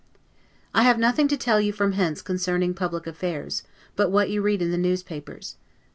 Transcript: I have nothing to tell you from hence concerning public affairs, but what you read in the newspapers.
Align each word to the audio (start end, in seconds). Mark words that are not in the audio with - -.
I 0.73 0.81
have 0.81 0.97
nothing 0.97 1.27
to 1.27 1.37
tell 1.37 1.61
you 1.61 1.71
from 1.71 1.91
hence 1.91 2.23
concerning 2.23 2.73
public 2.73 3.05
affairs, 3.05 3.61
but 3.95 4.09
what 4.09 4.31
you 4.31 4.41
read 4.41 4.59
in 4.63 4.71
the 4.71 4.77
newspapers. 4.79 5.57